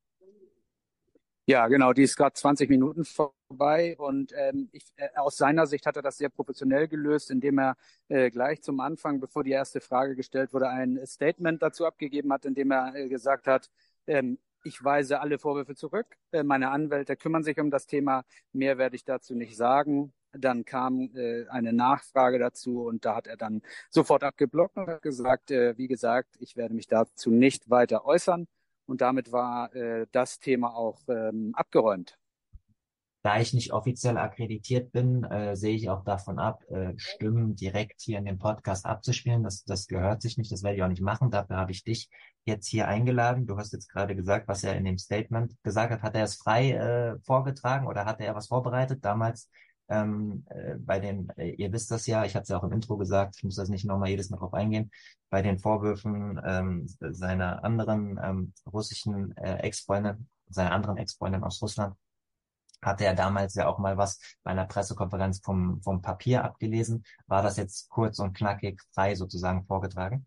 Ja, 1.48 1.68
genau, 1.68 1.94
die 1.94 2.02
ist 2.02 2.16
gerade 2.18 2.34
20 2.34 2.70
Minuten 2.72 3.06
vorbei 3.06 3.96
und 4.00 4.32
ähm, 4.36 4.68
ich, 4.72 4.84
äh, 4.96 5.10
aus 5.16 5.38
seiner 5.38 5.68
Sicht 5.68 5.86
hat 5.86 5.96
er 5.96 6.02
das 6.02 6.18
sehr 6.18 6.30
professionell 6.30 6.88
gelöst, 6.88 7.30
indem 7.30 7.60
er 7.60 7.78
äh, 8.08 8.32
gleich 8.32 8.64
zum 8.64 8.80
Anfang, 8.80 9.20
bevor 9.20 9.44
die 9.44 9.52
erste 9.52 9.80
Frage 9.80 10.16
gestellt 10.16 10.54
wurde, 10.54 10.70
ein 10.70 11.00
Statement 11.06 11.62
dazu 11.62 11.86
abgegeben 11.86 12.34
hat, 12.34 12.46
indem 12.46 12.72
er 12.72 12.96
äh, 12.96 13.10
gesagt 13.10 13.46
hat, 13.46 13.70
ähm, 14.08 14.40
ich 14.64 14.84
weise 14.84 15.20
alle 15.22 15.38
Vorwürfe 15.38 15.76
zurück. 15.76 16.08
Äh, 16.32 16.42
meine 16.42 16.72
Anwälte 16.72 17.16
kümmern 17.16 17.44
sich 17.44 17.60
um 17.60 17.70
das 17.70 17.86
Thema. 17.86 18.24
Mehr 18.52 18.80
werde 18.80 18.96
ich 18.96 19.06
dazu 19.06 19.36
nicht 19.36 19.56
sagen. 19.56 20.14
Dann 20.32 20.66
kam 20.66 21.12
äh, 21.16 21.46
eine 21.50 21.74
Nachfrage 21.74 22.40
dazu 22.40 22.86
und 22.88 23.06
da 23.06 23.16
hat 23.16 23.28
er 23.28 23.38
dann 23.38 23.62
sofort 23.92 24.24
abgeblockt 24.24 24.78
und 24.78 24.88
hat 24.88 25.04
gesagt, 25.04 25.52
äh, 25.52 25.78
wie 25.78 25.88
gesagt, 25.88 26.38
ich 26.40 26.58
werde 26.58 26.74
mich 26.74 26.88
dazu 26.88 27.30
nicht 27.30 27.70
weiter 27.70 28.04
äußern. 28.06 28.48
Und 28.86 29.02
damit 29.02 29.32
war 29.32 29.74
äh, 29.76 30.08
das 30.12 30.40
Thema 30.40 30.76
auch 30.76 31.00
ähm, 31.08 31.52
abgeräumt. 31.56 32.18
Da 33.26 33.40
ich 33.40 33.54
nicht 33.54 33.74
offiziell 33.74 34.20
akkreditiert 34.20 34.92
bin, 34.92 35.24
äh, 35.24 35.56
sehe 35.56 35.76
ich 35.76 35.90
auch 35.90 36.04
davon 36.04 36.38
ab, 36.38 36.64
äh, 36.70 36.94
Stimmen 36.96 37.56
direkt 37.56 38.00
hier 38.02 38.20
in 38.20 38.26
dem 38.26 38.38
Podcast 38.38 38.86
abzuspielen. 38.86 39.42
Das, 39.42 39.64
das 39.64 39.88
gehört 39.88 40.22
sich 40.22 40.38
nicht, 40.38 40.52
das 40.52 40.62
werde 40.62 40.78
ich 40.78 40.84
auch 40.84 40.88
nicht 40.88 41.02
machen. 41.02 41.32
Dafür 41.32 41.58
habe 41.58 41.72
ich 41.72 41.84
dich 41.84 42.08
jetzt 42.46 42.68
hier 42.68 42.88
eingeladen. 42.88 43.48
Du 43.48 43.58
hast 43.58 43.74
jetzt 43.74 43.90
gerade 43.90 44.16
gesagt, 44.16 44.48
was 44.48 44.64
er 44.64 44.76
in 44.76 44.86
dem 44.86 45.00
Statement 45.00 45.56
gesagt 45.64 45.92
hat. 45.92 46.04
Hat 46.04 46.16
er 46.16 46.24
es 46.24 46.36
frei 46.36 46.74
äh, 46.74 47.20
vorgetragen 47.22 47.88
oder 47.88 48.06
hatte 48.06 48.24
er 48.24 48.36
was 48.36 48.48
vorbereitet? 48.50 49.04
Damals 49.04 49.50
ähm, 49.88 50.46
äh, 50.50 50.76
bei 50.78 51.00
den, 51.00 51.30
äh, 51.38 51.52
ihr 51.52 51.72
wisst 51.72 51.92
das 51.92 52.08
ja, 52.08 52.26
ich 52.26 52.36
hatte 52.36 52.44
es 52.44 52.50
ja 52.50 52.58
auch 52.58 52.64
im 52.64 52.72
Intro 52.72 52.98
gesagt, 52.98 53.36
ich 53.38 53.44
muss 53.44 53.56
das 53.56 53.70
nicht 53.70 53.86
nochmal 53.86 54.10
jedes 54.10 54.30
Mal 54.30 54.38
drauf 54.38 54.54
eingehen, 54.54 54.92
bei 55.30 55.42
den 55.42 55.60
Vorwürfen 55.60 56.42
ähm, 56.46 56.88
seiner 57.00 57.64
anderen 57.64 58.20
ähm, 58.24 58.54
russischen 58.72 59.36
äh, 59.38 59.58
Ex-Freundin, 59.58 60.28
seiner 60.48 60.72
anderen 60.72 60.98
Ex-Freundin 60.98 61.44
aus 61.44 61.62
Russland, 61.62 61.96
hatte 62.82 63.06
er 63.06 63.16
damals 63.16 63.56
ja 63.56 63.68
auch 63.68 63.80
mal 63.80 63.98
was 63.98 64.20
bei 64.44 64.52
einer 64.52 64.66
Pressekonferenz 64.66 65.40
vom, 65.40 65.82
vom 65.82 66.02
Papier 66.02 66.44
abgelesen. 66.44 67.04
War 67.28 67.42
das 67.42 67.58
jetzt 67.58 67.90
kurz 67.90 68.20
und 68.20 68.36
knackig 68.36 68.82
frei 68.94 69.16
sozusagen 69.16 69.66
vorgetragen? 69.66 70.26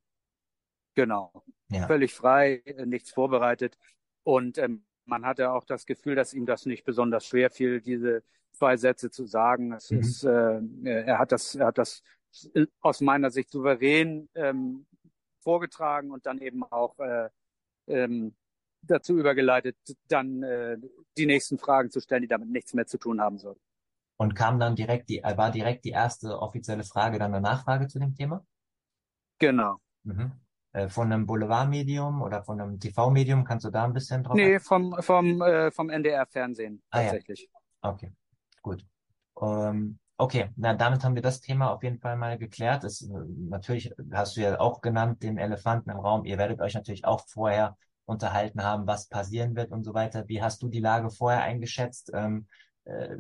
Genau. 0.95 1.45
Ja. 1.69 1.87
Völlig 1.87 2.15
frei, 2.15 2.63
nichts 2.85 3.11
vorbereitet. 3.11 3.79
Und 4.25 4.59
ähm, 4.59 4.85
man 5.05 5.25
hatte 5.25 5.53
auch 5.53 5.65
das 5.65 5.87
Gefühl, 5.87 6.15
dass 6.17 6.35
ihm 6.35 6.47
das 6.47 6.67
nicht 6.67 6.85
besonders 6.85 7.27
schwer 7.27 7.51
fiel, 7.51 7.81
diese 7.81 8.23
zwei 8.59 8.77
Sätze 8.77 9.11
zu 9.11 9.25
sagen. 9.27 9.73
Es 9.73 9.91
mhm. 9.91 9.99
ist, 10.01 10.25
äh, 10.25 10.61
er 10.85 11.19
hat 11.19 11.33
das, 11.33 11.55
er 11.55 11.67
hat 11.67 11.79
das 11.79 12.03
aus 12.81 13.01
meiner 13.01 13.31
Sicht 13.31 13.51
souverän 13.51 14.29
ähm, 14.35 14.87
vorgetragen 15.41 16.11
und 16.11 16.27
dann 16.27 16.39
eben 16.39 16.65
auch 16.65 16.99
äh, 16.99 17.29
ähm, 17.87 18.35
dazu 18.83 19.19
übergeleitet, 19.19 19.77
dann 20.09 20.43
äh, 20.43 20.77
die 21.17 21.27
nächsten 21.27 21.59
Fragen 21.59 21.91
zu 21.91 22.01
stellen, 22.01 22.23
die 22.23 22.29
damit 22.29 22.51
nichts 22.51 22.75
mehr 22.75 22.87
zu 22.87 22.99
tun 22.99 23.21
haben 23.21 23.39
sollen. 23.39 23.59
Und 24.21 24.35
kam 24.35 24.59
dann 24.59 24.75
direkt 24.75 25.09
die, 25.09 25.23
war 25.23 25.51
direkt 25.51 25.85
die 25.85 25.91
erste 25.91 26.41
offizielle 26.41 26.85
Frage 26.85 27.19
dann 27.19 27.33
eine 27.35 27.41
Nachfrage 27.41 27.87
zu 27.87 27.99
dem 27.99 28.15
Thema? 28.15 28.45
Genau. 29.39 29.79
Mhm. 30.03 30.33
Äh, 30.73 30.89
von 30.89 31.13
einem 31.13 31.27
Boulevardmedium 31.27 32.21
oder 32.23 32.43
von 32.43 32.61
einem 32.61 32.79
TV-Medium, 32.81 33.45
kannst 33.45 33.65
du 33.65 33.71
da 33.71 33.85
ein 33.85 33.93
bisschen 33.93 34.25
drauf? 34.25 34.35
Nee, 34.35 34.59
vom, 34.59 34.95
vom, 35.01 35.41
äh, 35.41 35.71
vom 35.71 35.89
NDR-Fernsehen 35.89 36.83
tatsächlich. 36.91 37.49
Ah, 37.53 37.89
ja. 37.89 37.93
Okay, 37.93 38.13
gut. 38.63 38.85
Ähm, 39.41 39.99
okay, 40.17 40.51
na 40.57 40.75
damit 40.75 41.05
haben 41.05 41.15
wir 41.15 41.23
das 41.23 41.41
Thema 41.41 41.73
auf 41.73 41.83
jeden 41.83 41.99
Fall 41.99 42.17
mal 42.17 42.39
geklärt. 42.39 42.85
Es, 42.85 43.03
äh, 43.03 43.09
natürlich 43.49 43.93
hast 44.13 44.37
du 44.37 44.41
ja 44.43 44.61
auch 44.61 44.81
genannt, 44.81 45.23
den 45.23 45.39
Elefanten 45.39 45.91
im 45.91 45.99
Raum. 45.99 46.25
Ihr 46.25 46.39
werdet 46.39 46.61
euch 46.61 46.75
natürlich 46.75 47.05
auch 47.05 47.27
vorher 47.29 47.77
unterhalten 48.05 48.63
haben, 48.63 48.87
was 48.87 49.09
passieren 49.09 49.55
wird 49.55 49.71
und 49.71 49.85
so 49.85 49.95
weiter. 49.95 50.27
Wie 50.29 50.43
hast 50.43 50.63
du 50.63 50.69
die 50.69 50.81
Lage 50.81 51.11
vorher 51.11 51.43
eingeschätzt? 51.43 52.11
Ähm, 52.15 52.47
äh, 52.85 53.17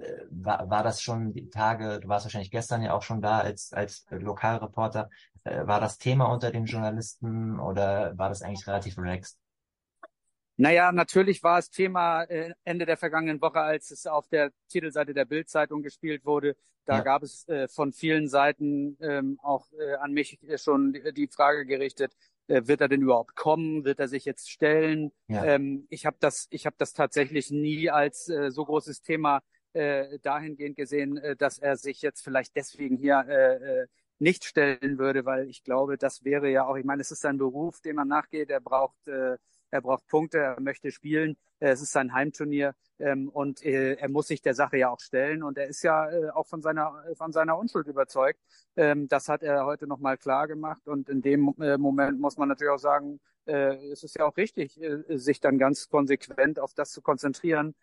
äh, 0.00 0.26
war, 0.30 0.70
war 0.70 0.82
das 0.82 1.02
schon 1.02 1.32
die 1.32 1.48
Tage, 1.50 2.00
du 2.00 2.08
warst 2.08 2.24
wahrscheinlich 2.26 2.50
gestern 2.50 2.82
ja 2.82 2.94
auch 2.94 3.02
schon 3.02 3.20
da 3.20 3.40
als, 3.40 3.72
als 3.72 4.06
Lokalreporter, 4.10 5.10
äh, 5.44 5.66
war 5.66 5.80
das 5.80 5.98
Thema 5.98 6.26
unter 6.26 6.50
den 6.50 6.66
Journalisten 6.66 7.58
oder 7.58 8.16
war 8.16 8.28
das 8.28 8.42
eigentlich 8.42 8.66
relativ 8.66 8.98
relaxed? 8.98 9.38
Naja, 10.60 10.90
natürlich 10.90 11.44
war 11.44 11.58
es 11.58 11.70
Thema 11.70 12.24
äh, 12.24 12.52
Ende 12.64 12.84
der 12.84 12.96
vergangenen 12.96 13.40
Woche, 13.40 13.60
als 13.60 13.92
es 13.92 14.06
auf 14.06 14.28
der 14.28 14.50
Titelseite 14.68 15.14
der 15.14 15.24
Bildzeitung 15.24 15.82
gespielt 15.82 16.24
wurde. 16.24 16.56
Da 16.84 16.96
ja. 16.96 17.02
gab 17.02 17.22
es 17.22 17.46
äh, 17.48 17.68
von 17.68 17.92
vielen 17.92 18.28
Seiten 18.28 18.96
ähm, 19.00 19.38
auch 19.40 19.66
äh, 19.72 19.94
an 20.00 20.12
mich 20.12 20.40
schon 20.56 20.94
die, 21.14 21.28
Frage 21.28 21.64
gerichtet, 21.64 22.12
äh, 22.48 22.62
wird 22.64 22.80
er 22.80 22.88
denn 22.88 23.02
überhaupt 23.02 23.36
kommen? 23.36 23.84
Wird 23.84 24.00
er 24.00 24.08
sich 24.08 24.24
jetzt 24.24 24.50
stellen? 24.50 25.12
Ja. 25.28 25.44
Ähm, 25.44 25.86
ich 25.90 26.06
habe 26.06 26.16
das, 26.18 26.48
ich 26.50 26.66
habe 26.66 26.74
das 26.76 26.92
tatsächlich 26.92 27.52
nie 27.52 27.88
als 27.88 28.28
äh, 28.28 28.50
so 28.50 28.64
großes 28.64 29.02
Thema 29.02 29.42
äh, 29.74 30.18
dahingehend 30.22 30.76
gesehen, 30.76 31.18
äh, 31.18 31.36
dass 31.36 31.58
er 31.58 31.76
sich 31.76 32.02
jetzt 32.02 32.24
vielleicht 32.24 32.56
deswegen 32.56 32.96
hier 32.96 33.24
äh, 33.28 33.82
äh, 33.82 33.86
nicht 34.18 34.44
stellen 34.44 34.98
würde, 34.98 35.24
weil 35.24 35.48
ich 35.48 35.62
glaube, 35.62 35.98
das 35.98 36.24
wäre 36.24 36.50
ja 36.50 36.66
auch, 36.66 36.74
ich 36.74 36.84
meine, 36.84 37.02
es 37.02 37.12
ist 37.12 37.20
sein 37.20 37.38
Beruf, 37.38 37.80
dem 37.80 37.94
man 37.94 38.08
nachgeht. 38.08 38.50
Er 38.50 38.60
braucht 38.60 39.06
äh, 39.06 39.36
er 39.70 39.80
braucht 39.80 40.06
Punkte, 40.06 40.38
er 40.38 40.60
möchte 40.60 40.90
spielen, 40.90 41.36
äh, 41.60 41.70
es 41.70 41.82
ist 41.82 41.92
sein 41.92 42.12
Heimturnier 42.12 42.74
ähm, 42.98 43.28
und 43.28 43.64
äh, 43.64 43.94
er 43.94 44.08
muss 44.08 44.28
sich 44.28 44.42
der 44.42 44.54
Sache 44.54 44.78
ja 44.78 44.90
auch 44.90 45.00
stellen. 45.00 45.42
Und 45.42 45.58
er 45.58 45.66
ist 45.66 45.82
ja 45.82 46.10
äh, 46.10 46.30
auch 46.30 46.46
von 46.46 46.62
seiner 46.62 47.02
von 47.14 47.32
seiner 47.32 47.58
Unschuld 47.58 47.86
überzeugt. 47.86 48.40
Ähm, 48.76 49.08
das 49.08 49.28
hat 49.28 49.42
er 49.42 49.66
heute 49.66 49.86
nochmal 49.86 50.18
klar 50.18 50.48
gemacht. 50.48 50.86
Und 50.88 51.08
in 51.08 51.22
dem 51.22 51.54
äh, 51.60 51.78
Moment 51.78 52.20
muss 52.20 52.36
man 52.36 52.48
natürlich 52.48 52.72
auch 52.72 52.78
sagen, 52.78 53.20
äh, 53.46 53.76
es 53.90 54.04
ist 54.04 54.16
ja 54.18 54.26
auch 54.26 54.36
richtig, 54.36 54.80
äh, 54.80 55.16
sich 55.16 55.40
dann 55.40 55.58
ganz 55.58 55.88
konsequent 55.88 56.58
auf 56.58 56.74
das 56.74 56.92
zu 56.92 57.00
konzentrieren, 57.00 57.74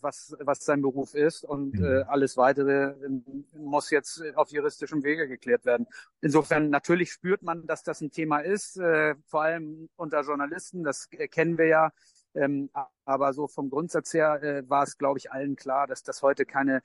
was, 0.00 0.36
was 0.40 0.64
sein 0.64 0.82
Beruf 0.82 1.14
ist 1.14 1.44
und 1.44 1.74
mhm. 1.74 1.84
äh, 1.84 2.02
alles 2.02 2.36
weitere 2.36 2.90
äh, 2.90 3.10
muss 3.56 3.90
jetzt 3.90 4.22
auf 4.34 4.50
juristischem 4.50 5.02
Wege 5.02 5.28
geklärt 5.28 5.64
werden. 5.64 5.86
Insofern 6.20 6.70
natürlich 6.70 7.12
spürt 7.12 7.42
man, 7.42 7.66
dass 7.66 7.82
das 7.82 8.00
ein 8.00 8.10
Thema 8.10 8.40
ist, 8.40 8.78
äh, 8.78 9.14
vor 9.26 9.42
allem 9.42 9.88
unter 9.96 10.22
Journalisten, 10.22 10.84
das 10.84 11.08
kennen 11.30 11.58
wir 11.58 11.66
ja. 11.66 11.92
Ähm, 12.34 12.70
aber 13.04 13.32
so 13.32 13.48
vom 13.48 13.70
Grundsatz 13.70 14.12
her 14.14 14.42
äh, 14.42 14.68
war 14.68 14.84
es, 14.84 14.98
glaube 14.98 15.18
ich, 15.18 15.32
allen 15.32 15.56
klar, 15.56 15.86
dass 15.86 16.02
das 16.02 16.22
heute 16.22 16.44
keine 16.44 16.82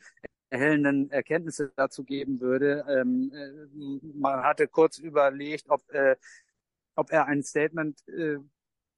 erhellenden 0.49 1.09
Erkenntnisse 1.11 1.71
dazu 1.75 2.03
geben 2.03 2.39
würde. 2.39 2.85
Ähm, 2.87 3.31
äh, 3.33 3.99
man 4.15 4.43
hatte 4.43 4.67
kurz 4.67 4.99
überlegt, 4.99 5.69
ob, 5.69 5.81
äh, 5.91 6.15
ob 6.95 7.11
er 7.11 7.25
ein 7.25 7.43
Statement 7.43 8.07
äh, 8.07 8.37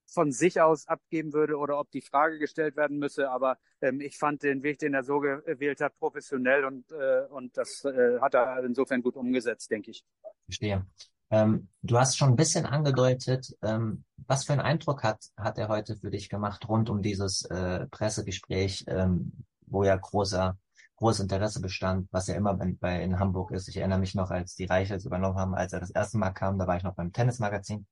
von 0.06 0.32
sich 0.32 0.60
aus 0.60 0.86
abgeben 0.88 1.32
würde 1.32 1.56
oder 1.56 1.78
ob 1.78 1.90
die 1.90 2.00
Frage 2.00 2.38
gestellt 2.38 2.76
werden 2.76 2.98
müsse. 2.98 3.30
Aber 3.30 3.58
ähm, 3.80 4.00
ich 4.00 4.16
fand 4.16 4.42
den 4.42 4.62
Weg, 4.62 4.78
den 4.78 4.94
er 4.94 5.02
so 5.02 5.20
gewählt 5.20 5.80
hat, 5.80 5.98
professionell 5.98 6.64
und, 6.64 6.90
äh, 6.92 7.26
und 7.30 7.56
das 7.56 7.84
äh, 7.84 8.18
hat 8.20 8.34
er 8.34 8.64
insofern 8.64 9.02
gut 9.02 9.16
umgesetzt, 9.16 9.70
denke 9.70 9.90
ich. 9.90 10.04
Verstehe. 10.44 10.86
Ähm, 11.30 11.68
du 11.82 11.98
hast 11.98 12.16
schon 12.16 12.30
ein 12.30 12.36
bisschen 12.36 12.66
angedeutet, 12.66 13.56
ähm, 13.62 14.04
was 14.28 14.44
für 14.44 14.52
einen 14.52 14.62
Eindruck 14.62 15.02
hat, 15.02 15.18
hat 15.36 15.58
er 15.58 15.68
heute 15.68 15.96
für 15.96 16.10
dich 16.10 16.28
gemacht 16.28 16.68
rund 16.68 16.88
um 16.88 17.02
dieses 17.02 17.42
äh, 17.46 17.86
Pressegespräch, 17.88 18.84
ähm, 18.86 19.32
wo 19.66 19.82
ja 19.82 19.96
großer, 19.96 20.56
großes 20.96 21.22
Interesse 21.22 21.60
bestand, 21.60 22.08
was 22.12 22.28
ja 22.28 22.36
immer 22.36 22.54
bei, 22.54 22.76
bei 22.78 23.02
in 23.02 23.18
Hamburg 23.18 23.50
ist. 23.50 23.66
Ich 23.66 23.76
erinnere 23.76 23.98
mich 23.98 24.14
noch, 24.14 24.30
als 24.30 24.54
die 24.54 24.66
Reichels 24.66 25.04
übernommen 25.04 25.36
haben, 25.36 25.54
als 25.56 25.72
er 25.72 25.80
das 25.80 25.90
erste 25.90 26.16
Mal 26.16 26.30
kam, 26.30 26.58
da 26.60 26.68
war 26.68 26.76
ich 26.76 26.84
noch 26.84 26.94
beim 26.94 27.12
Tennismagazin 27.12 27.86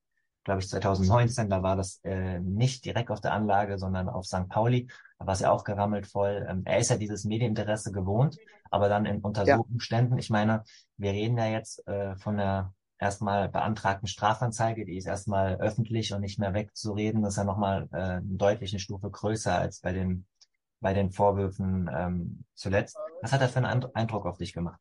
glaube 0.44 0.60
ich, 0.60 0.68
2019, 0.68 1.48
da 1.48 1.62
war 1.62 1.76
das 1.76 2.00
äh, 2.04 2.38
nicht 2.38 2.84
direkt 2.84 3.10
auf 3.10 3.20
der 3.20 3.32
Anlage, 3.32 3.78
sondern 3.78 4.08
auf 4.08 4.26
St. 4.26 4.48
Pauli. 4.48 4.88
Da 5.18 5.26
war 5.26 5.34
es 5.34 5.40
ja 5.40 5.50
auch 5.50 5.64
gerammelt 5.64 6.06
voll. 6.06 6.46
Ähm, 6.48 6.62
er 6.64 6.78
ist 6.78 6.90
ja 6.90 6.96
dieses 6.96 7.24
Medieninteresse 7.24 7.92
gewohnt, 7.92 8.36
aber 8.70 8.88
dann 8.88 9.06
in 9.06 9.20
unter 9.20 9.44
ja. 9.44 9.56
so 9.56 9.62
Umständen, 9.62 10.18
ich 10.18 10.30
meine, 10.30 10.64
wir 10.96 11.12
reden 11.12 11.38
ja 11.38 11.46
jetzt 11.46 11.86
äh, 11.88 12.14
von 12.16 12.36
der 12.36 12.72
erstmal 12.98 13.48
beantragten 13.48 14.06
Strafanzeige, 14.06 14.84
die 14.84 14.96
ist 14.96 15.06
erstmal 15.06 15.56
öffentlich 15.56 16.12
und 16.12 16.20
nicht 16.20 16.38
mehr 16.38 16.54
wegzureden. 16.54 17.22
Das 17.22 17.34
ist 17.34 17.38
ja 17.38 17.44
nochmal 17.44 17.88
äh, 17.92 17.96
eine 17.96 18.22
deutliche 18.24 18.78
Stufe 18.78 19.10
größer 19.10 19.58
als 19.58 19.80
bei 19.80 19.92
den, 19.92 20.26
bei 20.80 20.94
den 20.94 21.10
Vorwürfen 21.10 21.90
ähm, 21.94 22.44
zuletzt. 22.54 22.96
Was 23.22 23.32
hat 23.32 23.40
er 23.40 23.48
für 23.48 23.64
einen 23.64 23.84
Eindruck 23.94 24.26
auf 24.26 24.38
dich 24.38 24.52
gemacht? 24.52 24.80